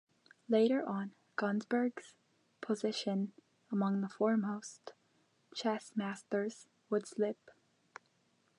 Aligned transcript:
Later 0.49 0.83
on, 0.89 1.11
Gunsberg's 1.37 2.15
position 2.59 3.33
among 3.71 4.01
the 4.01 4.09
foremost 4.09 4.93
chess 5.53 5.91
masters 5.95 6.65
would 6.89 7.05
slip. 7.05 7.51